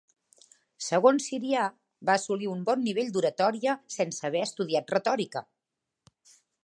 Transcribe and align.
Segons 0.85 1.27
Sirià 1.31 1.65
va 2.09 2.15
assolir 2.21 2.49
un 2.53 2.63
bon 2.69 2.81
nivell 2.87 3.11
d'oratòria 3.17 3.77
sense 3.97 4.27
haver 4.31 4.43
estudiat 4.47 4.95
retòrica. 4.97 5.45